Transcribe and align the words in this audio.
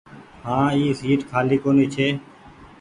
هآن 0.45 0.65
اي 0.75 0.83
سيٽ 0.99 1.19
کآلي 1.29 1.57
ڪونيٚ 1.63 1.91
ڇي۔ 1.93 2.07